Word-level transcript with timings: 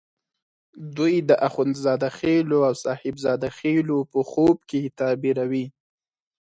دوی 0.95 1.15
د 1.29 1.31
اخند 1.47 1.75
زاده 1.83 2.09
خېلو 2.17 2.57
او 2.67 2.73
صاحب 2.83 3.15
زاده 3.25 3.49
خېلو 3.57 3.97
په 4.11 4.19
خوب 4.29 4.57
کې 4.69 4.81
تعبیروي. 4.99 5.65